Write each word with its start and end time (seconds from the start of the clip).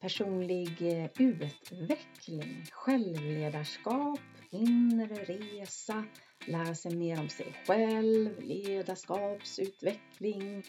personlig 0.00 0.82
eh, 0.82 1.10
utveckling, 1.18 2.64
självledarskap, 2.72 4.20
inre 4.50 5.14
resa, 5.14 6.04
lära 6.46 6.74
sig 6.74 6.96
mer 6.96 7.20
om 7.20 7.28
sig 7.28 7.54
själv, 7.66 8.40
ledarskapsutveckling. 8.40 10.64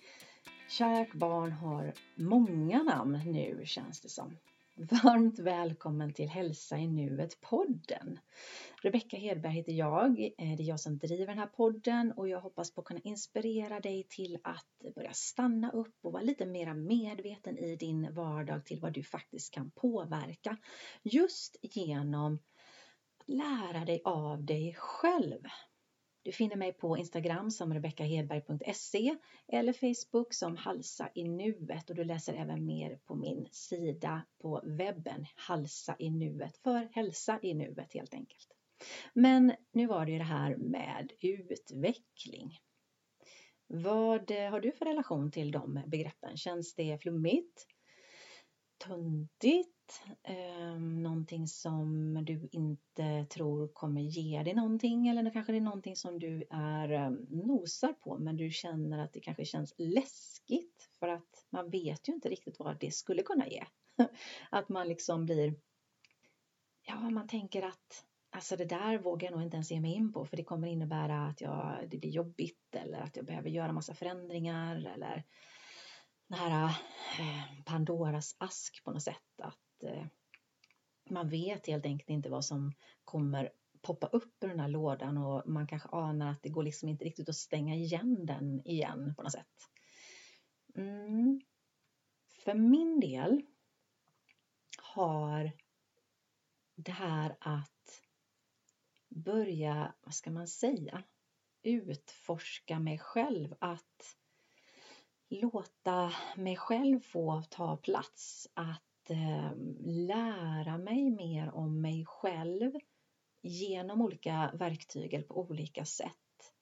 Kärt 0.70 1.14
barn 1.14 1.52
har 1.52 1.94
många 2.16 2.84
namn 2.84 3.22
nu 3.26 3.62
känns 3.66 4.02
det 4.02 4.10
som. 4.10 4.38
Varmt 4.80 5.40
välkommen 5.40 6.14
till 6.14 6.30
Hälsa 6.30 6.78
i 6.78 6.88
nuet-podden. 6.88 8.20
Rebecka 8.82 9.18
Hedberg 9.18 9.54
heter 9.54 9.72
jag. 9.72 10.20
Eh, 10.20 10.58
det 10.58 10.64
är 10.64 10.68
jag 10.68 10.80
som 10.80 10.98
driver 10.98 11.28
den 11.28 11.38
här 11.38 11.48
podden 11.48 12.12
och 12.12 12.30
jag 12.30 12.42
hoppas 12.42 12.72
på 12.72 12.82
att 12.82 12.88
kunna 12.88 13.00
inspirera 13.04 13.80
dig 13.80 14.08
till 14.10 14.38
att 14.44 14.96
börja 14.96 15.14
stanna 15.14 15.72
upp 15.72 15.96
och 16.02 16.14
vara 16.14 16.24
lite 16.24 16.46
mer 16.46 16.74
medveten 16.74 17.58
i 17.58 17.76
din 17.76 18.14
vardag 18.14 18.66
till 18.66 18.80
vad 18.80 18.94
du 18.94 19.04
faktiskt 19.04 19.54
kan 19.54 19.72
påverka 19.72 20.58
just 21.04 21.58
genom 21.62 22.34
att 22.34 23.28
lära 23.28 23.86
dig 23.86 24.02
av 24.06 24.46
dig 24.46 24.76
själv. 24.78 25.42
Du 26.30 26.34
finner 26.34 26.56
mig 26.56 26.74
på 26.74 26.98
Instagram 26.98 27.52
som 27.52 27.74
rebeckahedberg.se 27.74 29.16
eller 29.48 29.74
Facebook 29.74 30.34
som 30.34 30.58
Halsa 30.58 31.10
i 31.16 31.24
nuet 31.24 31.90
och 31.90 31.96
du 31.96 32.04
läser 32.04 32.34
även 32.34 32.66
mer 32.66 33.00
på 33.06 33.16
min 33.16 33.48
sida 33.52 34.22
på 34.42 34.62
webben 34.66 35.26
Halsa 35.36 35.96
i 36.00 36.10
nuet 36.10 36.58
för 36.58 36.90
hälsa 36.92 37.40
i 37.42 37.54
nuet 37.54 37.94
helt 37.94 38.14
enkelt. 38.14 38.48
Men 39.14 39.54
nu 39.72 39.88
var 39.88 40.06
det 40.06 40.12
ju 40.12 40.18
det 40.18 40.24
här 40.24 40.56
med 40.56 41.12
utveckling. 41.22 42.60
Vad 43.68 44.32
eh, 44.32 44.50
har 44.52 44.60
du 44.60 44.72
för 44.72 44.86
relation 44.86 45.32
till 45.32 45.52
de 45.52 45.82
begreppen? 45.88 46.38
Känns 46.38 46.76
det 46.76 46.98
flummigt? 46.98 47.68
Töntigt, 48.80 50.02
eh, 50.24 50.80
någonting 50.80 51.48
som 51.48 52.14
du 52.26 52.50
inte 52.52 53.26
tror 53.26 53.68
kommer 53.68 54.02
ge 54.02 54.44
dig 54.44 54.54
någonting 54.54 55.08
eller 55.08 55.32
kanske 55.32 55.52
det 55.52 55.58
är 55.58 55.62
någonting 55.62 55.96
som 55.96 56.20
du 56.20 56.44
är 56.50 56.92
eh, 56.92 57.10
nosar 57.30 57.94
på 57.94 58.18
men 58.18 58.38
du 58.38 58.52
känner 58.52 59.00
att 59.00 59.14
det 59.14 59.20
kanske 59.20 59.46
känns 59.46 59.74
läskigt 59.78 60.90
för 61.00 61.08
att 61.08 61.48
man 61.50 61.70
vet 61.70 62.10
ju 62.10 62.14
inte 62.14 62.30
riktigt 62.30 62.60
vad 62.60 62.80
det 62.80 62.92
skulle 62.92 63.24
kunna 63.24 63.48
ge. 63.48 63.64
att 64.50 64.70
man 64.70 64.88
liksom 64.88 65.26
blir, 65.26 65.56
ja 66.88 67.10
man 67.10 67.28
tänker 67.28 67.62
att 67.62 68.06
Alltså 68.32 68.56
det 68.56 68.66
där 68.66 68.98
vågar 68.98 69.28
jag 69.28 69.32
nog 69.32 69.44
inte 69.44 69.56
ens 69.56 69.72
ge 69.72 69.82
mig 69.82 69.94
in 69.94 70.14
på 70.14 70.26
för 70.26 70.38
det 70.38 70.44
kommer 70.44 70.68
innebära 70.68 71.28
att 71.28 71.42
jag, 71.42 71.88
det 71.92 71.98
blir 71.98 72.10
jobbigt 72.10 72.76
eller 72.76 73.00
att 73.00 73.16
jag 73.16 73.26
behöver 73.26 73.50
göra 73.50 73.72
massa 73.72 73.94
förändringar 73.94 74.76
eller 74.96 75.24
den 76.30 76.40
här 76.40 76.64
eh, 77.20 77.64
Pandoras 77.66 78.36
ask 78.38 78.84
på 78.84 78.92
något 78.92 79.04
sätt. 79.04 79.42
Att 79.42 79.84
eh, 79.84 80.06
man 81.10 81.30
vet 81.30 81.68
helt 81.68 81.86
enkelt 81.86 82.10
inte 82.10 82.30
vad 82.30 82.46
som 82.46 82.74
kommer 83.04 83.52
poppa 83.82 84.08
upp 84.08 84.44
ur 84.44 84.48
den 84.48 84.60
här 84.60 84.68
lådan 84.68 85.18
och 85.18 85.50
man 85.50 85.68
kanske 85.68 85.90
anar 85.90 86.32
att 86.32 86.44
det 86.44 86.50
går 86.50 86.64
liksom 86.64 86.90
inte 86.90 87.06
riktigt 87.06 87.30
att 87.30 87.36
stänga 87.36 87.76
igen 87.76 88.26
den 88.26 88.68
igen 88.68 89.16
på 89.16 89.24
något 89.24 89.32
sätt. 89.32 89.70
Mm. 90.76 91.42
För 92.44 92.54
min 92.54 93.00
del 93.00 93.42
har 94.78 95.52
det 96.76 96.92
här 96.92 97.38
att 97.40 98.02
börja, 99.10 99.94
vad 100.02 100.14
ska 100.14 100.32
man 100.32 100.48
säga, 100.48 101.04
utforska 101.64 102.80
mig 102.80 103.00
själv, 103.00 103.56
att 103.60 104.16
låta 105.30 106.14
mig 106.38 106.56
själv 106.56 107.00
få 107.00 107.44
ta 107.50 107.78
plats, 107.78 108.48
att 108.54 109.10
eh, 109.10 109.52
lära 109.86 110.78
mig 110.78 111.12
mer 111.12 111.52
om 111.52 111.82
mig 111.82 112.06
själv 112.06 112.72
genom 113.42 114.02
olika 114.02 114.52
verktyg 114.54 115.14
eller 115.14 115.28
på 115.28 115.40
olika 115.40 115.86
sätt. 115.86 116.54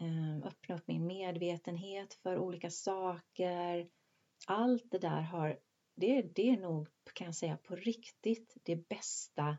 Eh, 0.00 0.46
öppna 0.46 0.74
upp 0.74 0.88
min 0.88 1.06
medvetenhet 1.06 2.14
för 2.14 2.38
olika 2.38 2.70
saker. 2.70 3.88
Allt 4.46 4.90
det 4.90 4.98
där 4.98 5.20
har, 5.20 5.58
det, 5.96 6.22
det 6.22 6.50
är 6.50 6.56
nog 6.56 6.88
kan 7.14 7.24
jag 7.24 7.34
säga 7.34 7.56
på 7.56 7.76
riktigt 7.76 8.56
det 8.62 8.88
bästa 8.88 9.56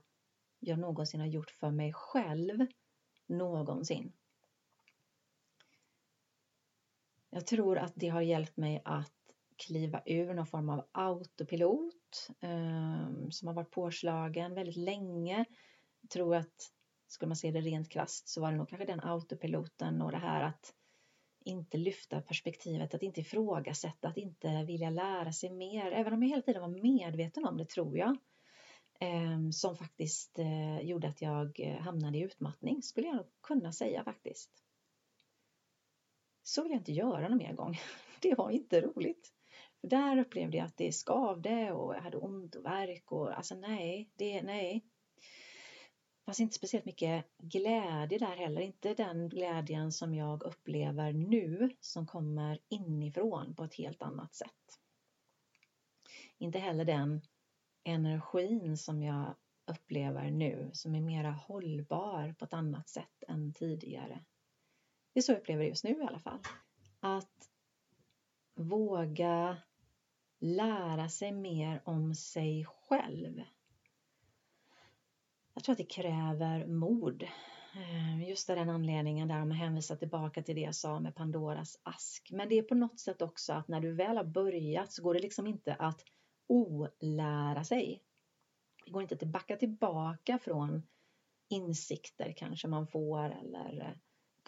jag 0.60 0.80
någonsin 0.80 1.20
har 1.20 1.28
gjort 1.28 1.52
för 1.52 1.72
mig 1.72 1.94
själv 1.94 2.66
någonsin. 3.28 4.14
Jag 7.30 7.48
tror 7.48 7.78
att 7.78 7.94
det 7.96 8.10
har 8.10 8.22
hjälpt 8.22 8.58
mig 8.58 8.82
att 8.86 9.14
kliva 9.68 10.02
ur 10.06 10.34
någon 10.34 10.48
form 10.48 10.70
av 10.70 10.88
autopilot 10.92 12.30
eh, 12.42 13.30
som 13.30 13.48
har 13.48 13.54
varit 13.54 13.72
påslagen 13.72 14.56
väldigt 14.56 14.78
länge. 14.78 15.46
Jag 16.02 16.10
tror 16.10 16.36
att 16.36 16.72
skulle 17.08 17.28
man 17.28 17.36
se 17.36 17.52
det 17.52 17.62
rent 17.62 17.90
krasst 17.90 18.30
så 18.30 18.42
var 18.42 18.52
det 18.52 18.58
nog 18.58 18.70
kanske 18.70 18.86
den 18.86 19.00
autopiloten 19.04 20.02
och 20.02 20.12
det 20.12 20.18
här 20.18 20.44
att 20.44 20.74
inte 21.46 21.78
lyfta 21.78 22.22
perspektivet, 22.22 22.94
att 22.94 23.04
inte 23.04 23.22
ifrågasätta, 23.22 24.08
att 24.08 24.18
inte 24.18 24.64
vilja 24.64 24.90
lära 24.90 25.32
sig 25.32 25.50
mer, 25.50 25.92
även 25.92 26.14
om 26.14 26.24
jag 26.24 26.30
hela 26.30 26.42
tiden 26.42 26.62
var 26.62 26.82
medveten 26.82 27.46
om 27.46 27.58
det 27.58 27.70
tror 27.70 27.98
jag. 27.98 28.18
Eh, 29.00 29.50
som 29.52 29.76
faktiskt 29.76 30.40
eh, 30.40 30.82
gjorde 30.82 31.08
att 31.08 31.22
jag 31.22 31.60
eh, 31.60 31.82
hamnade 31.82 32.18
i 32.18 32.22
utmattning, 32.22 32.82
skulle 32.82 33.08
jag 33.08 33.16
nog 33.16 33.26
kunna 33.42 33.72
säga 33.72 34.04
faktiskt. 34.04 34.50
Så 36.50 36.64
vill 36.64 36.72
jag 36.72 36.80
inte 36.80 36.92
göra 36.92 37.28
någon 37.28 37.38
mer 37.38 37.54
gång. 37.54 37.80
Det 38.22 38.36
var 38.36 38.50
inte 38.50 38.82
roligt. 38.82 39.34
För 39.82 39.88
där 39.88 40.18
upplevde 40.18 40.58
jag 40.58 40.66
att 40.66 40.78
det 40.78 40.92
skavde 40.92 41.72
och 41.72 41.96
jag 41.96 42.02
hade 42.02 42.18
ont 42.18 42.56
och 42.56 42.66
värk 42.66 43.12
och 43.12 43.38
alltså 43.38 43.56
nej, 43.56 44.10
det, 44.16 44.42
nej. 44.42 44.86
Det 45.16 46.26
fanns 46.26 46.40
inte 46.40 46.56
speciellt 46.56 46.86
mycket 46.86 47.26
glädje 47.38 48.18
där 48.18 48.36
heller, 48.36 48.62
inte 48.62 48.94
den 48.94 49.30
glädjen 49.30 49.92
som 49.92 50.16
jag 50.16 50.44
upplever 50.44 51.14
nu 51.14 51.76
som 51.80 52.08
kommer 52.08 52.60
inifrån 52.70 53.56
på 53.56 53.64
ett 53.64 53.76
helt 53.76 54.02
annat 54.02 54.36
sätt. 54.36 54.80
Inte 56.38 56.60
heller 56.60 56.86
den 56.86 57.22
energin 57.84 58.78
som 58.78 59.04
jag 59.04 59.36
upplever 59.72 60.32
nu 60.32 60.70
som 60.74 60.96
är 60.96 61.02
mera 61.02 61.32
hållbar 61.32 62.36
på 62.40 62.46
ett 62.46 62.54
annat 62.54 62.90
sätt 62.90 63.24
än 63.28 63.54
tidigare. 63.54 64.24
Det 65.20 65.22
är 65.22 65.26
så 65.26 65.32
jag 65.32 65.40
upplever 65.40 65.64
det 65.64 65.70
just 65.70 65.84
nu 65.84 65.90
i 65.90 66.06
alla 66.08 66.20
fall. 66.20 66.40
Att 67.00 67.50
våga 68.56 69.58
lära 70.40 71.10
sig 71.10 71.32
mer 71.32 71.82
om 71.86 72.16
sig 72.16 72.66
själv. 72.66 73.42
Jag 75.54 75.64
tror 75.64 75.74
att 75.74 75.78
det 75.78 75.84
kräver 75.84 76.68
mod. 76.68 77.24
Eh, 77.76 78.30
just 78.30 78.50
av 78.50 78.56
den 78.56 78.70
anledningen 78.70 79.28
där 79.28 79.40
man 79.40 79.52
hänvisar 79.52 79.96
tillbaka 79.96 80.44
till 80.44 80.56
det 80.56 80.62
jag 80.62 80.76
sa 80.76 81.00
med 81.00 81.16
Pandoras 81.16 81.80
ask. 81.84 82.30
Men 82.32 82.50
det 82.50 82.56
är 82.56 82.64
på 82.64 82.76
något 82.76 83.00
sätt 83.00 83.22
också 83.22 83.54
att 83.54 83.68
när 83.68 83.80
du 83.80 83.94
väl 83.94 84.18
har 84.18 84.24
börjat 84.24 84.92
så 84.92 85.04
går 85.04 85.14
det 85.14 85.20
liksom 85.20 85.48
inte 85.48 85.76
att 85.76 86.02
olära 86.48 87.64
sig. 87.64 88.04
Det 88.86 88.92
går 88.92 89.02
inte 89.02 89.16
att 89.16 89.24
backa 89.24 89.56
tillbaka 89.56 90.40
från 90.40 90.88
insikter 91.50 92.34
kanske 92.38 92.68
man 92.68 92.88
får 92.88 93.24
eller 93.24 94.00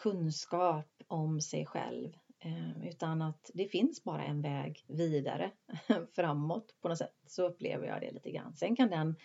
kunskap 0.01 1.03
om 1.07 1.41
sig 1.41 1.65
själv. 1.65 2.17
Eh, 2.39 2.87
utan 2.87 3.21
att 3.21 3.51
det 3.53 3.67
finns 3.67 4.03
bara 4.03 4.23
en 4.23 4.41
väg 4.41 4.85
vidare 4.87 5.51
framåt 6.15 6.75
på 6.81 6.89
något 6.89 6.97
sätt. 6.97 7.15
Så 7.27 7.47
upplever 7.47 7.87
jag 7.87 8.01
det 8.01 8.11
lite 8.11 8.31
grann. 8.31 8.55
Sen 8.55 8.75
kan 8.75 8.89
den 8.89 9.15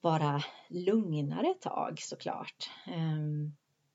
vara 0.00 0.42
lugnare 0.68 1.50
ett 1.50 1.60
tag 1.60 2.00
såklart. 2.00 2.70
Eh, 2.86 3.18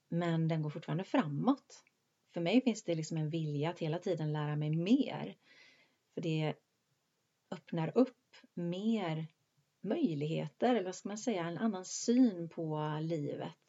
men 0.10 0.48
den 0.48 0.62
går 0.62 0.70
fortfarande 0.70 1.04
framåt. 1.04 1.84
För 2.34 2.42
mig 2.42 2.62
finns 2.62 2.84
det 2.84 2.96
liksom 2.96 3.18
en 3.18 3.30
vilja 3.30 3.70
att 3.70 3.80
hela 3.80 4.00
tiden 4.00 4.34
lära 4.34 4.56
mig 4.56 4.70
mer. 4.70 5.36
För 6.14 6.22
det 6.22 6.54
öppnar 7.52 7.98
upp 7.98 8.36
mer 8.54 9.28
möjligheter, 9.82 10.70
eller 10.70 10.84
vad 10.84 10.96
ska 10.96 11.10
man 11.10 11.18
säga, 11.18 11.46
en 11.46 11.58
annan 11.58 11.86
syn 11.86 12.50
på 12.50 12.98
livet 13.02 13.65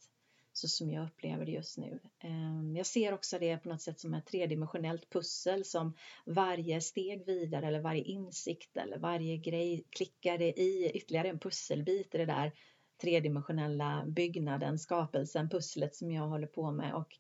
så 0.59 0.69
som 0.69 0.91
jag 0.91 1.05
upplever 1.05 1.47
det 1.47 1.53
just 1.53 1.79
nu. 1.79 2.01
Ehm, 2.19 2.77
jag 2.77 2.87
ser 2.87 3.15
också 3.15 3.39
det 3.39 3.59
på 3.59 3.69
något 3.69 3.83
sätt 3.83 4.01
som 4.01 4.15
ett 4.15 4.27
tredimensionellt 4.27 5.11
pussel 5.11 5.65
som 5.65 5.97
varje 6.27 6.81
steg 6.81 7.27
vidare 7.27 7.67
eller 7.67 7.81
varje 7.81 8.03
insikt 8.03 8.77
eller 8.77 8.99
varje 8.99 9.37
grej 9.37 9.85
klickar 9.91 10.39
det 10.39 10.61
i 10.61 10.91
ytterligare 10.95 11.29
en 11.29 11.39
pusselbit 11.39 12.15
i 12.15 12.19
det 12.19 12.27
där 12.27 12.53
tredimensionella 13.01 14.05
byggnaden, 14.07 14.79
skapelsen, 14.79 15.49
pusslet 15.49 15.95
som 15.95 16.11
jag 16.11 16.29
håller 16.29 16.47
på 16.47 16.71
med 16.71 16.95
och 16.95 17.19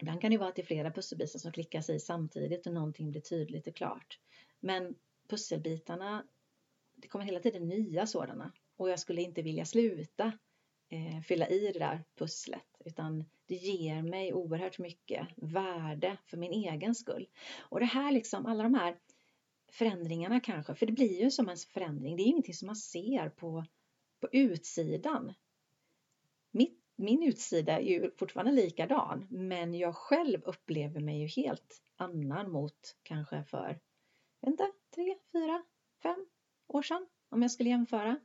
ibland 0.00 0.20
kan 0.20 0.30
det 0.30 0.38
vara 0.38 0.48
att 0.48 0.56
det 0.56 0.62
är 0.62 0.66
flera 0.66 0.90
pusselbitar 0.90 1.38
som 1.38 1.52
klickas 1.52 1.90
i 1.90 2.00
samtidigt 2.00 2.66
och 2.66 2.72
någonting 2.74 3.10
blir 3.10 3.20
tydligt 3.20 3.66
och 3.66 3.76
klart. 3.76 4.18
Men 4.60 4.94
pusselbitarna, 5.28 6.26
det 6.94 7.08
kommer 7.08 7.24
hela 7.24 7.40
tiden 7.40 7.68
nya 7.68 8.06
sådana 8.06 8.52
och 8.76 8.90
jag 8.90 9.00
skulle 9.00 9.22
inte 9.22 9.42
vilja 9.42 9.64
sluta 9.64 10.32
eh, 10.88 11.20
fylla 11.20 11.48
i 11.48 11.72
det 11.72 11.78
där 11.78 12.04
pusslet 12.18 12.68
utan 12.84 13.24
det 13.46 13.54
ger 13.54 14.02
mig 14.02 14.34
oerhört 14.34 14.78
mycket 14.78 15.28
värde 15.36 16.16
för 16.26 16.36
min 16.36 16.52
egen 16.52 16.94
skull. 16.94 17.28
Och 17.58 17.80
det 17.80 17.86
här 17.86 18.12
liksom, 18.12 18.46
alla 18.46 18.62
de 18.62 18.74
här 18.74 18.96
förändringarna 19.72 20.40
kanske, 20.40 20.74
för 20.74 20.86
det 20.86 20.92
blir 20.92 21.22
ju 21.22 21.30
som 21.30 21.48
en 21.48 21.56
förändring. 21.56 22.16
Det 22.16 22.22
är 22.22 22.26
ingenting 22.26 22.54
som 22.54 22.66
man 22.66 22.76
ser 22.76 23.28
på, 23.28 23.64
på 24.20 24.28
utsidan. 24.32 25.34
Mitt, 26.50 26.82
min 26.96 27.22
utsida 27.22 27.78
är 27.78 27.82
ju 27.82 28.10
fortfarande 28.16 28.52
likadan, 28.52 29.26
men 29.30 29.74
jag 29.74 29.96
själv 29.96 30.42
upplever 30.42 31.00
mig 31.00 31.20
ju 31.20 31.26
helt 31.26 31.82
annan 31.96 32.50
mot 32.50 32.96
kanske 33.02 33.44
för, 33.44 33.80
vänta, 34.40 34.64
tre, 34.94 35.16
fyra, 35.32 35.62
fem 36.02 36.26
år 36.68 36.82
sedan 36.82 37.06
om 37.28 37.42
jag 37.42 37.50
skulle 37.50 37.68
jämföra. 37.68 38.20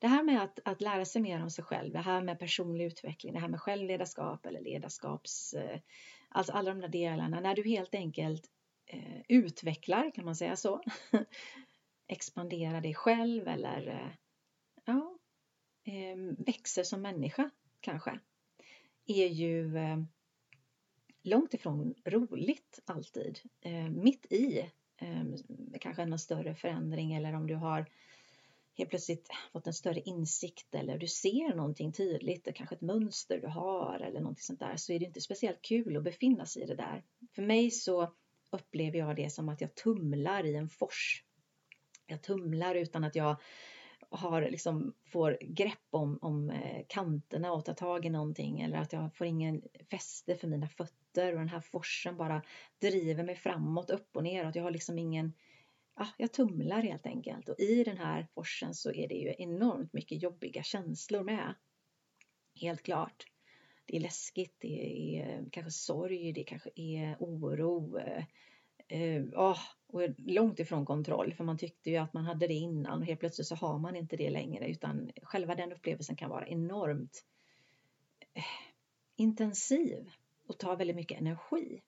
Det 0.00 0.08
här 0.08 0.22
med 0.22 0.42
att, 0.42 0.58
att 0.64 0.80
lära 0.80 1.04
sig 1.04 1.22
mer 1.22 1.42
om 1.42 1.50
sig 1.50 1.64
själv, 1.64 1.92
det 1.92 1.98
här 1.98 2.22
med 2.22 2.38
personlig 2.38 2.84
utveckling, 2.84 3.32
det 3.32 3.40
här 3.40 3.48
med 3.48 3.60
självledarskap 3.60 4.46
eller 4.46 4.60
ledarskaps, 4.60 5.54
eh, 5.54 5.80
alltså 6.28 6.52
alla 6.52 6.70
de 6.70 6.80
där 6.80 6.88
delarna, 6.88 7.40
när 7.40 7.54
du 7.54 7.62
helt 7.68 7.94
enkelt 7.94 8.50
eh, 8.86 9.20
utvecklar, 9.28 10.10
kan 10.14 10.24
man 10.24 10.36
säga 10.36 10.56
så, 10.56 10.82
expanderar 12.06 12.80
dig 12.80 12.94
själv 12.94 13.48
eller 13.48 13.88
eh, 13.88 14.10
ja, 14.84 15.18
eh, 15.84 16.16
växer 16.38 16.82
som 16.82 17.02
människa 17.02 17.50
kanske, 17.80 18.18
är 19.06 19.26
ju 19.26 19.76
eh, 19.76 19.98
långt 21.22 21.54
ifrån 21.54 21.94
roligt 22.04 22.80
alltid. 22.86 23.40
Eh, 23.60 23.90
mitt 23.90 24.32
i 24.32 24.70
ehm, 24.96 25.34
kanske 25.80 26.02
en 26.02 26.18
större 26.18 26.54
förändring 26.54 27.14
eller 27.14 27.32
om 27.32 27.46
du 27.46 27.54
har 27.54 27.86
helt 28.80 28.90
plötsligt 28.90 29.28
fått 29.52 29.66
en 29.66 29.72
större 29.72 30.00
insikt 30.00 30.74
eller 30.74 30.98
du 30.98 31.06
ser 31.06 31.54
någonting 31.54 31.92
tydligt, 31.92 32.44
det 32.44 32.52
kanske 32.52 32.74
ett 32.74 32.80
mönster 32.80 33.38
du 33.38 33.46
har 33.46 34.00
eller 34.00 34.20
någonting 34.20 34.42
sånt 34.42 34.60
där, 34.60 34.76
så 34.76 34.92
är 34.92 34.98
det 34.98 35.04
inte 35.04 35.20
speciellt 35.20 35.62
kul 35.62 35.96
att 35.96 36.02
befinna 36.02 36.46
sig 36.46 36.62
i 36.62 36.66
det 36.66 36.74
där. 36.74 37.04
För 37.34 37.42
mig 37.42 37.70
så 37.70 38.14
upplever 38.52 38.98
jag 38.98 39.16
det 39.16 39.30
som 39.30 39.48
att 39.48 39.60
jag 39.60 39.74
tumlar 39.74 40.46
i 40.46 40.56
en 40.56 40.68
fors. 40.68 41.24
Jag 42.06 42.22
tumlar 42.22 42.74
utan 42.74 43.04
att 43.04 43.14
jag 43.14 43.36
har 44.10 44.42
liksom 44.42 44.94
får 45.06 45.38
grepp 45.40 45.88
om, 45.90 46.18
om 46.22 46.50
eh, 46.50 46.84
kanterna 46.88 47.52
och 47.52 47.64
tar 47.64 47.74
tag 47.74 48.06
i 48.06 48.10
någonting 48.10 48.60
eller 48.60 48.78
att 48.78 48.92
jag 48.92 49.16
får 49.16 49.26
ingen 49.26 49.62
fäste 49.90 50.36
för 50.36 50.48
mina 50.48 50.68
fötter 50.68 51.32
och 51.32 51.38
den 51.38 51.48
här 51.48 51.60
forsen 51.60 52.16
bara 52.16 52.42
driver 52.80 53.24
mig 53.24 53.36
framåt, 53.36 53.90
upp 53.90 54.16
och 54.16 54.22
ner 54.22 54.42
och 54.42 54.48
att 54.48 54.56
jag 54.56 54.62
har 54.62 54.70
liksom 54.70 54.98
ingen 54.98 55.32
ja, 56.00 56.06
jag 56.16 56.32
tumlar 56.32 56.82
helt 56.82 57.06
enkelt 57.06 57.48
och 57.48 57.60
i 57.60 57.84
den 57.84 57.98
här 57.98 58.26
forsen 58.34 58.74
så 58.74 58.92
är 58.92 59.08
det 59.08 59.14
ju 59.14 59.34
enormt 59.38 59.92
mycket 59.92 60.22
jobbiga 60.22 60.62
känslor 60.62 61.22
med. 61.22 61.54
Helt 62.60 62.82
klart. 62.82 63.24
Det 63.86 63.96
är 63.96 64.00
läskigt, 64.00 64.56
det 64.60 65.16
är 65.18 65.44
kanske 65.52 65.70
sorg, 65.70 66.32
det 66.32 66.44
kanske 66.44 66.70
är 66.74 67.16
oro. 67.20 67.98
Eh, 68.88 69.22
oh, 69.22 69.58
och 69.86 70.02
långt 70.18 70.58
ifrån 70.58 70.86
kontroll 70.86 71.34
för 71.34 71.44
man 71.44 71.58
tyckte 71.58 71.90
ju 71.90 71.96
att 71.96 72.12
man 72.12 72.24
hade 72.24 72.46
det 72.46 72.54
innan 72.54 73.00
och 73.00 73.06
helt 73.06 73.20
plötsligt 73.20 73.46
så 73.46 73.54
har 73.54 73.78
man 73.78 73.96
inte 73.96 74.16
det 74.16 74.30
längre 74.30 74.68
utan 74.68 75.10
själva 75.22 75.54
den 75.54 75.72
upplevelsen 75.72 76.16
kan 76.16 76.30
vara 76.30 76.46
enormt 76.46 77.24
eh, 78.34 78.42
intensiv 79.16 80.10
och 80.46 80.58
ta 80.58 80.74
väldigt 80.74 80.96
mycket 80.96 81.20
energi. 81.20 81.82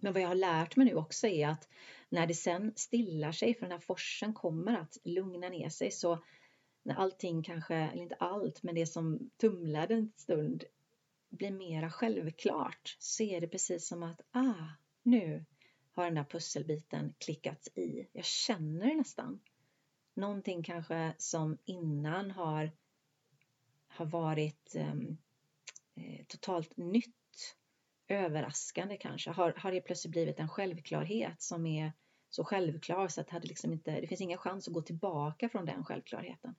Men 0.00 0.12
vad 0.12 0.22
jag 0.22 0.28
har 0.28 0.34
lärt 0.34 0.76
mig 0.76 0.86
nu 0.86 0.94
också 0.94 1.26
är 1.26 1.48
att 1.48 1.68
när 2.08 2.26
det 2.26 2.34
sen 2.34 2.72
stillar 2.76 3.32
sig, 3.32 3.54
för 3.54 3.60
den 3.60 3.72
här 3.72 3.78
forsen 3.78 4.34
kommer 4.34 4.78
att 4.78 4.98
lugna 5.04 5.48
ner 5.48 5.68
sig, 5.68 5.90
så 5.90 6.24
när 6.82 6.94
allting 6.94 7.42
kanske, 7.42 7.74
eller 7.74 8.02
inte 8.02 8.14
allt, 8.14 8.62
men 8.62 8.74
det 8.74 8.86
som 8.86 9.30
tumlade 9.36 9.94
en 9.94 10.12
stund 10.16 10.64
blir 11.28 11.50
mera 11.50 11.90
självklart, 11.90 12.96
så 12.98 13.22
är 13.22 13.40
det 13.40 13.48
precis 13.48 13.88
som 13.88 14.02
att, 14.02 14.20
ah, 14.30 14.64
nu 15.02 15.44
har 15.92 16.04
den 16.04 16.14
där 16.14 16.24
pusselbiten 16.24 17.14
klickats 17.18 17.68
i. 17.74 18.08
Jag 18.12 18.24
känner 18.24 18.86
det 18.86 18.94
nästan. 18.96 19.40
Någonting 20.14 20.62
kanske 20.62 21.14
som 21.18 21.58
innan 21.64 22.30
har, 22.30 22.70
har 23.88 24.06
varit 24.06 24.76
um, 24.76 25.18
eh, 25.94 26.24
totalt 26.26 26.76
nytt 26.76 27.56
överraskande 28.10 28.96
kanske 28.96 29.30
har, 29.30 29.52
har 29.56 29.72
det 29.72 29.80
plötsligt 29.80 30.10
blivit 30.10 30.40
en 30.40 30.48
självklarhet 30.48 31.42
som 31.42 31.66
är 31.66 31.92
så 32.30 32.44
självklar 32.44 33.08
så 33.08 33.20
att 33.20 33.26
det, 33.26 33.32
hade 33.32 33.48
liksom 33.48 33.72
inte, 33.72 34.00
det 34.00 34.06
finns 34.06 34.20
ingen 34.20 34.38
chans 34.38 34.68
att 34.68 34.74
gå 34.74 34.82
tillbaka 34.82 35.48
från 35.48 35.66
den 35.66 35.84
självklarheten. 35.84 36.54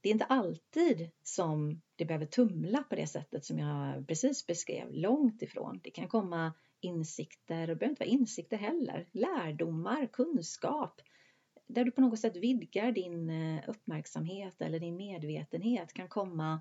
Det 0.00 0.08
är 0.08 0.12
inte 0.12 0.24
alltid 0.24 1.10
som 1.22 1.82
det 1.96 2.04
behöver 2.04 2.26
tumla 2.26 2.82
på 2.82 2.96
det 2.96 3.06
sättet 3.06 3.44
som 3.44 3.58
jag 3.58 4.08
precis 4.08 4.46
beskrev, 4.46 4.92
långt 4.92 5.42
ifrån. 5.42 5.80
Det 5.82 5.90
kan 5.90 6.08
komma 6.08 6.52
insikter, 6.80 7.60
och 7.60 7.66
det 7.68 7.76
behöver 7.76 7.90
inte 7.90 8.04
vara 8.04 8.10
insikter 8.10 8.56
heller, 8.56 9.08
lärdomar, 9.12 10.06
kunskap, 10.12 11.00
där 11.66 11.84
du 11.84 11.90
på 11.90 12.00
något 12.00 12.18
sätt 12.18 12.36
vidgar 12.36 12.92
din 12.92 13.30
eh, 13.30 13.68
uppmärksamhet 13.68 14.60
eller 14.62 14.80
din 14.80 14.96
medvetenhet 14.96 15.92
kan 15.92 16.08
komma 16.08 16.60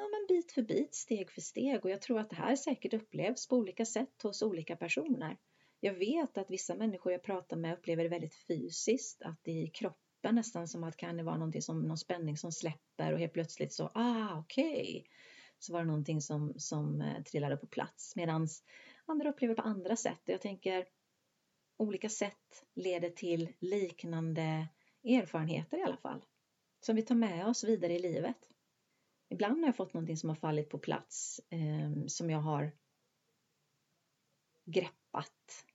ja, 0.00 0.08
men 0.08 0.36
bit 0.36 0.52
för 0.52 0.62
bit, 0.62 0.94
steg 0.94 1.30
för 1.30 1.40
steg 1.40 1.84
och 1.84 1.90
jag 1.90 2.02
tror 2.02 2.20
att 2.20 2.30
det 2.30 2.36
här 2.36 2.56
säkert 2.56 2.94
upplevs 2.94 3.48
på 3.48 3.56
olika 3.56 3.84
sätt 3.84 4.22
hos 4.22 4.42
olika 4.42 4.76
personer. 4.76 5.38
Jag 5.80 5.94
vet 5.94 6.38
att 6.38 6.50
vissa 6.50 6.74
människor 6.74 7.12
jag 7.12 7.22
pratar 7.22 7.56
med 7.56 7.78
upplever 7.78 8.02
det 8.02 8.08
väldigt 8.08 8.34
fysiskt, 8.34 9.22
att 9.22 9.38
det 9.42 9.52
i 9.52 9.70
kroppen 9.74 10.34
nästan 10.34 10.68
som 10.68 10.84
att 10.84 10.96
kan 10.96 11.16
det 11.16 11.22
vara 11.22 11.36
någonting 11.36 11.62
som 11.62 11.82
någon 11.82 11.98
spänning 11.98 12.36
som 12.36 12.52
släpper 12.52 13.12
och 13.12 13.18
helt 13.18 13.32
plötsligt 13.32 13.72
så, 13.72 13.90
ah 13.94 14.38
okej, 14.38 14.80
okay. 14.80 15.04
så 15.58 15.72
var 15.72 15.80
det 15.80 15.86
någonting 15.86 16.20
som, 16.20 16.54
som 16.56 17.00
eh, 17.00 17.22
trillade 17.22 17.56
på 17.56 17.66
plats 17.66 18.16
medan 18.16 18.48
andra 19.06 19.30
upplever 19.30 19.54
på 19.54 19.62
andra 19.62 19.96
sätt. 19.96 20.20
Jag 20.24 20.40
tänker 20.40 20.86
olika 21.76 22.08
sätt 22.08 22.64
leder 22.74 23.10
till 23.10 23.52
liknande 23.58 24.68
erfarenheter 25.04 25.78
i 25.78 25.82
alla 25.82 25.96
fall 25.96 26.24
som 26.80 26.96
vi 26.96 27.02
tar 27.02 27.14
med 27.14 27.46
oss 27.46 27.64
vidare 27.64 27.92
i 27.92 27.98
livet. 27.98 28.36
Ibland 29.30 29.60
har 29.60 29.68
jag 29.68 29.76
fått 29.76 29.94
någonting 29.94 30.16
som 30.16 30.28
har 30.28 30.36
fallit 30.36 30.68
på 30.68 30.78
plats 30.78 31.40
eh, 31.50 32.06
som 32.06 32.30
jag 32.30 32.38
har 32.38 32.72
greppat. 34.64 35.66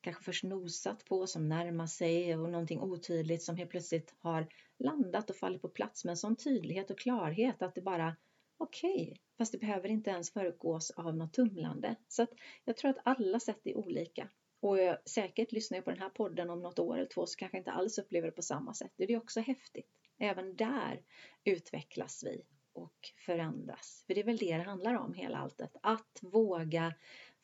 Kanske 0.00 0.22
först 0.22 0.44
nosat 0.44 1.04
på 1.04 1.26
som 1.26 1.48
närmar 1.48 1.86
sig 1.86 2.36
och 2.36 2.50
någonting 2.50 2.80
otydligt 2.80 3.42
som 3.42 3.56
helt 3.56 3.70
plötsligt 3.70 4.14
har 4.18 4.46
landat 4.78 5.30
och 5.30 5.36
fallit 5.36 5.62
på 5.62 5.68
plats 5.68 6.04
med 6.04 6.10
en 6.10 6.16
sån 6.16 6.36
tydlighet 6.36 6.90
och 6.90 6.98
klarhet 6.98 7.62
att 7.62 7.74
det 7.74 7.80
bara 7.82 8.16
okej, 8.56 9.02
okay, 9.02 9.16
fast 9.38 9.52
det 9.52 9.58
behöver 9.58 9.88
inte 9.88 10.10
ens 10.10 10.32
föregås 10.32 10.90
av 10.90 11.16
något 11.16 11.32
tumlande. 11.32 11.96
Så 12.08 12.22
att 12.22 12.30
jag 12.64 12.76
tror 12.76 12.90
att 12.90 13.02
alla 13.04 13.40
sätt 13.40 13.60
är 13.64 13.76
olika. 13.76 14.28
Och 14.60 14.78
jag, 14.78 15.08
säkert 15.08 15.52
lyssnar 15.52 15.78
jag 15.78 15.84
på 15.84 15.90
den 15.90 16.00
här 16.00 16.10
podden 16.10 16.50
om 16.50 16.62
något 16.62 16.78
år 16.78 16.96
eller 16.96 17.08
två 17.08 17.26
så 17.26 17.36
kanske 17.36 17.56
jag 17.56 17.60
inte 17.60 17.72
alls 17.72 17.98
upplever 17.98 18.26
det 18.26 18.36
på 18.36 18.42
samma 18.42 18.74
sätt. 18.74 18.92
Det 18.96 19.04
är 19.04 19.16
också 19.16 19.40
häftigt. 19.40 19.90
Även 20.18 20.56
där 20.56 21.02
utvecklas 21.44 22.24
vi 22.24 22.44
och 22.72 23.12
förändras. 23.16 24.04
För 24.06 24.14
det 24.14 24.20
är 24.20 24.24
väl 24.24 24.36
det 24.36 24.56
det 24.56 24.62
handlar 24.62 24.94
om 24.94 25.14
hela 25.14 25.38
alltet. 25.38 25.76
Att 25.82 26.18
våga 26.22 26.94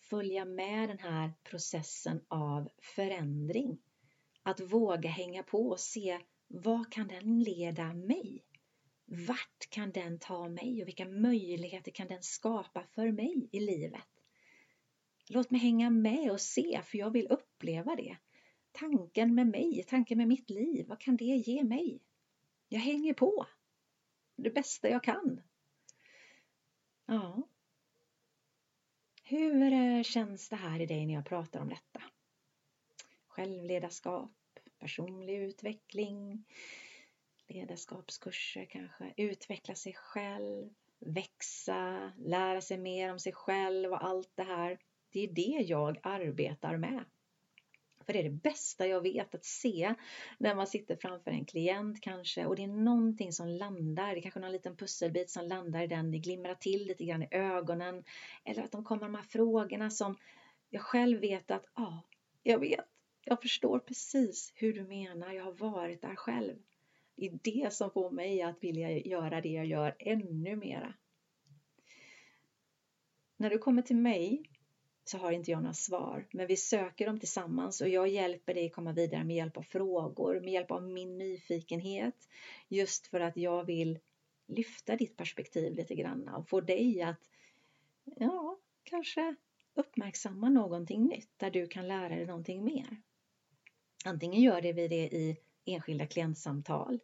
följa 0.00 0.44
med 0.44 0.88
den 0.88 0.98
här 0.98 1.32
processen 1.44 2.20
av 2.28 2.68
förändring. 2.78 3.78
Att 4.42 4.60
våga 4.60 5.10
hänga 5.10 5.42
på 5.42 5.68
och 5.68 5.80
se 5.80 6.20
vad 6.48 6.92
kan 6.92 7.08
den 7.08 7.42
leda 7.42 7.94
mig? 7.94 8.44
Vart 9.04 9.70
kan 9.70 9.92
den 9.92 10.18
ta 10.18 10.48
mig 10.48 10.82
och 10.82 10.88
vilka 10.88 11.08
möjligheter 11.08 11.90
kan 11.90 12.08
den 12.08 12.22
skapa 12.22 12.84
för 12.94 13.12
mig 13.12 13.48
i 13.52 13.60
livet? 13.60 14.08
Låt 15.28 15.50
mig 15.50 15.60
hänga 15.60 15.90
med 15.90 16.30
och 16.30 16.40
se, 16.40 16.80
för 16.84 16.98
jag 16.98 17.10
vill 17.10 17.26
uppleva 17.26 17.96
det. 17.96 18.16
Tanken 18.72 19.34
med 19.34 19.46
mig, 19.46 19.84
tanken 19.88 20.18
med 20.18 20.28
mitt 20.28 20.50
liv, 20.50 20.86
vad 20.88 21.00
kan 21.00 21.16
det 21.16 21.24
ge 21.24 21.64
mig? 21.64 22.02
Jag 22.68 22.80
hänger 22.80 23.14
på 23.14 23.46
det 24.38 24.50
bästa 24.50 24.88
jag 24.88 25.04
kan. 25.04 25.42
Ja. 27.06 27.48
Hur 29.24 29.72
eh, 29.72 30.02
känns 30.02 30.48
det 30.48 30.56
här 30.56 30.80
i 30.80 30.86
dig 30.86 31.06
när 31.06 31.14
jag 31.14 31.26
pratar 31.26 31.60
om 31.60 31.68
detta? 31.68 32.02
Självledarskap, 33.26 34.32
personlig 34.78 35.38
utveckling, 35.38 36.44
ledarskapskurser 37.48 38.64
kanske, 38.64 39.14
utveckla 39.16 39.74
sig 39.74 39.94
själv, 39.94 40.74
växa, 40.98 42.12
lära 42.18 42.60
sig 42.60 42.78
mer 42.78 43.12
om 43.12 43.18
sig 43.18 43.32
själv 43.32 43.92
och 43.92 44.04
allt 44.04 44.32
det 44.34 44.42
här. 44.42 44.78
Det 45.10 45.20
är 45.20 45.32
det 45.32 45.64
jag 45.66 45.98
arbetar 46.02 46.76
med. 46.76 47.04
För 48.08 48.12
det 48.12 48.18
är 48.18 48.24
det 48.24 48.30
bästa 48.30 48.86
jag 48.86 49.00
vet 49.00 49.34
att 49.34 49.44
se 49.44 49.94
när 50.38 50.54
man 50.54 50.66
sitter 50.66 50.96
framför 50.96 51.30
en 51.30 51.44
klient 51.44 52.00
kanske 52.00 52.46
och 52.46 52.56
det 52.56 52.62
är 52.62 52.68
någonting 52.68 53.32
som 53.32 53.48
landar. 53.48 54.14
Det 54.14 54.20
är 54.20 54.22
kanske 54.22 54.40
någon 54.40 54.52
liten 54.52 54.76
pusselbit 54.76 55.30
som 55.30 55.46
landar 55.46 55.82
i 55.82 55.86
den. 55.86 56.10
Det 56.10 56.18
glimrar 56.18 56.54
till 56.54 56.86
lite 56.86 57.04
grann 57.04 57.22
i 57.22 57.28
ögonen 57.30 58.04
eller 58.44 58.62
att 58.62 58.72
de 58.72 58.84
kommer 58.84 59.02
de 59.02 59.14
här 59.14 59.22
frågorna 59.22 59.90
som 59.90 60.16
jag 60.70 60.82
själv 60.82 61.20
vet 61.20 61.50
att 61.50 61.64
ja, 61.74 61.82
ah, 61.82 62.04
jag 62.42 62.58
vet. 62.58 62.84
Jag 63.24 63.42
förstår 63.42 63.78
precis 63.78 64.52
hur 64.54 64.72
du 64.72 64.84
menar. 64.84 65.32
Jag 65.32 65.44
har 65.44 65.52
varit 65.52 66.02
där 66.02 66.16
själv. 66.16 66.56
Det 67.16 67.26
är 67.26 67.38
det 67.42 67.72
som 67.72 67.90
får 67.90 68.10
mig 68.10 68.42
att 68.42 68.64
vilja 68.64 68.98
göra 68.98 69.40
det 69.40 69.52
jag 69.52 69.66
gör 69.66 69.94
ännu 69.98 70.56
mera. 70.56 70.94
När 73.36 73.50
du 73.50 73.58
kommer 73.58 73.82
till 73.82 73.96
mig 73.96 74.42
så 75.08 75.18
har 75.18 75.32
inte 75.32 75.50
jag 75.50 75.62
några 75.62 75.74
svar. 75.74 76.26
Men 76.30 76.46
vi 76.46 76.56
söker 76.56 77.06
dem 77.06 77.18
tillsammans 77.18 77.80
och 77.80 77.88
jag 77.88 78.08
hjälper 78.08 78.54
dig 78.54 78.70
komma 78.70 78.92
vidare 78.92 79.24
med 79.24 79.36
hjälp 79.36 79.56
av 79.56 79.62
frågor, 79.62 80.40
med 80.40 80.52
hjälp 80.52 80.70
av 80.70 80.82
min 80.82 81.18
nyfikenhet. 81.18 82.28
Just 82.68 83.06
för 83.06 83.20
att 83.20 83.36
jag 83.36 83.64
vill 83.64 83.98
lyfta 84.46 84.96
ditt 84.96 85.16
perspektiv 85.16 85.74
lite 85.74 85.94
grann 85.94 86.28
och 86.28 86.48
få 86.48 86.60
dig 86.60 87.02
att, 87.02 87.30
ja, 88.04 88.58
kanske 88.82 89.34
uppmärksamma 89.74 90.48
någonting 90.48 91.04
nytt 91.04 91.32
där 91.36 91.50
du 91.50 91.66
kan 91.66 91.88
lära 91.88 92.08
dig 92.08 92.26
någonting 92.26 92.64
mer. 92.64 93.02
Antingen 94.04 94.42
gör 94.42 94.60
det 94.60 94.72
vi 94.72 94.88
det 94.88 95.08
i 95.14 95.36
enskilda 95.64 96.06
klientsamtal 96.06 97.00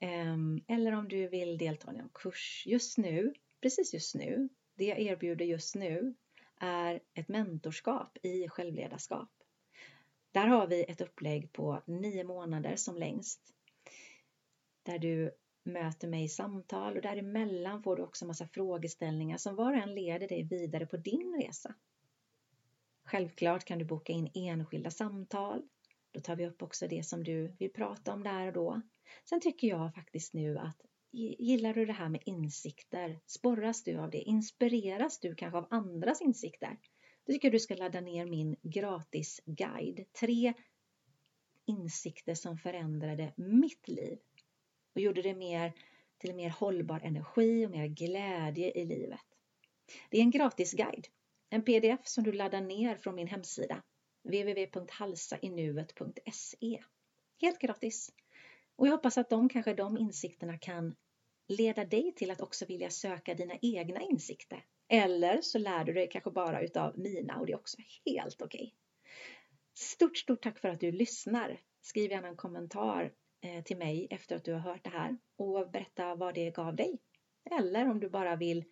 ehm, 0.00 0.60
eller 0.68 0.92
om 0.92 1.08
du 1.08 1.28
vill 1.28 1.58
delta 1.58 1.94
i 1.94 1.98
en 1.98 2.10
kurs 2.14 2.62
just 2.66 2.98
nu, 2.98 3.34
precis 3.60 3.94
just 3.94 4.14
nu, 4.14 4.48
det 4.74 4.84
jag 4.84 4.98
erbjuder 4.98 5.44
just 5.44 5.74
nu 5.74 6.14
är 6.64 7.00
ett 7.14 7.28
mentorskap 7.28 8.18
i 8.22 8.48
självledarskap. 8.48 9.30
Där 10.32 10.46
har 10.46 10.66
vi 10.66 10.84
ett 10.84 11.00
upplägg 11.00 11.52
på 11.52 11.82
nio 11.86 12.24
månader 12.24 12.76
som 12.76 12.96
längst. 12.96 13.40
Där 14.82 14.98
du 14.98 15.30
möter 15.64 16.08
mig 16.08 16.24
i 16.24 16.28
samtal 16.28 16.96
och 16.96 17.02
däremellan 17.02 17.82
får 17.82 17.96
du 17.96 18.02
också 18.02 18.26
massa 18.26 18.46
frågeställningar 18.46 19.36
som 19.36 19.56
var 19.56 19.72
och 19.72 19.78
en 19.78 19.94
leder 19.94 20.28
dig 20.28 20.42
vidare 20.42 20.86
på 20.86 20.96
din 20.96 21.42
resa. 21.42 21.74
Självklart 23.04 23.64
kan 23.64 23.78
du 23.78 23.84
boka 23.84 24.12
in 24.12 24.30
enskilda 24.34 24.90
samtal. 24.90 25.62
Då 26.10 26.20
tar 26.20 26.36
vi 26.36 26.46
upp 26.46 26.62
också 26.62 26.88
det 26.88 27.06
som 27.06 27.24
du 27.24 27.56
vill 27.58 27.72
prata 27.72 28.12
om 28.12 28.22
där 28.22 28.46
och 28.46 28.52
då. 28.52 28.80
Sen 29.24 29.40
tycker 29.40 29.68
jag 29.68 29.94
faktiskt 29.94 30.34
nu 30.34 30.58
att 30.58 30.80
Gillar 31.14 31.74
du 31.74 31.84
det 31.84 31.92
här 31.92 32.08
med 32.08 32.22
insikter? 32.24 33.20
Sporras 33.26 33.82
du 33.82 33.98
av 33.98 34.10
det? 34.10 34.18
Inspireras 34.18 35.20
du 35.20 35.34
kanske 35.34 35.58
av 35.58 35.66
andras 35.70 36.22
insikter? 36.22 36.78
Då 37.26 37.32
tycker 37.32 37.48
jag 37.48 37.52
du 37.52 37.60
ska 37.60 37.74
ladda 37.74 38.00
ner 38.00 38.26
min 38.26 38.56
gratis 38.62 39.40
guide. 39.46 40.04
Tre 40.20 40.54
insikter 41.66 42.34
som 42.34 42.58
förändrade 42.58 43.32
mitt 43.36 43.88
liv 43.88 44.18
och 44.94 45.00
gjorde 45.00 45.22
det 45.22 45.34
mer 45.34 45.72
till 46.18 46.34
mer 46.34 46.50
hållbar 46.50 47.00
energi 47.00 47.66
och 47.66 47.70
mer 47.70 47.86
glädje 47.86 48.70
i 48.70 48.84
livet. 48.84 49.20
Det 50.10 50.18
är 50.18 50.22
en 50.22 50.30
gratis 50.30 50.72
guide, 50.72 51.06
en 51.50 51.62
pdf 51.62 52.06
som 52.06 52.24
du 52.24 52.32
laddar 52.32 52.60
ner 52.60 52.96
från 52.96 53.14
min 53.14 53.28
hemsida 53.28 53.82
www.halsainuet.se. 54.22 56.82
Helt 57.40 57.58
gratis. 57.58 58.12
Och 58.76 58.86
jag 58.86 58.92
hoppas 58.92 59.18
att 59.18 59.30
de 59.30 59.48
kanske 59.48 59.74
de 59.74 59.98
insikterna 59.98 60.58
kan 60.58 60.96
leda 61.48 61.84
dig 61.84 62.12
till 62.16 62.30
att 62.30 62.40
också 62.40 62.66
vilja 62.66 62.90
söka 62.90 63.34
dina 63.34 63.54
egna 63.62 64.00
insikter. 64.00 64.64
Eller 64.88 65.40
så 65.40 65.58
lär 65.58 65.84
du 65.84 65.92
dig 65.92 66.08
kanske 66.10 66.30
bara 66.30 66.62
utav 66.62 66.98
mina 66.98 67.38
och 67.38 67.46
det 67.46 67.52
är 67.52 67.56
också 67.56 67.76
helt 68.06 68.42
okej. 68.42 68.60
Okay. 68.60 68.72
Stort, 69.74 70.16
stort 70.16 70.42
tack 70.42 70.58
för 70.58 70.68
att 70.68 70.80
du 70.80 70.92
lyssnar. 70.92 71.60
Skriv 71.80 72.10
gärna 72.10 72.28
en 72.28 72.36
kommentar 72.36 73.12
eh, 73.40 73.64
till 73.64 73.76
mig 73.76 74.08
efter 74.10 74.36
att 74.36 74.44
du 74.44 74.52
har 74.52 74.60
hört 74.60 74.84
det 74.84 74.90
här 74.90 75.18
och 75.36 75.70
berätta 75.70 76.14
vad 76.14 76.34
det 76.34 76.50
gav 76.50 76.76
dig. 76.76 76.98
Eller 77.50 77.90
om 77.90 78.00
du 78.00 78.08
bara 78.08 78.36
vill 78.36 78.64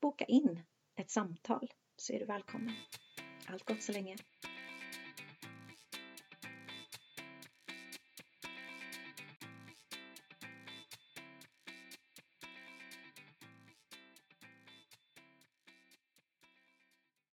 boka 0.00 0.24
in 0.24 0.62
ett 0.96 1.10
samtal 1.10 1.72
så 1.96 2.12
är 2.12 2.18
du 2.18 2.24
välkommen. 2.24 2.74
Allt 3.46 3.64
gott 3.64 3.82
så 3.82 3.92
länge. 3.92 4.16